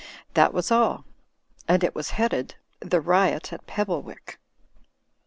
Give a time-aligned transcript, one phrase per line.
[0.33, 1.05] That was all;
[1.67, 4.39] and it was headed "The Riot at Pebblewick."